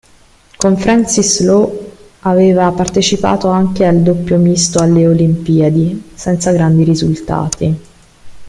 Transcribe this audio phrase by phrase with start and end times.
[0.57, 1.91] Con Francis Lowe
[2.21, 7.81] aveva partecipato anche al doppio misto alle olimpiadi, senza grandi risultati.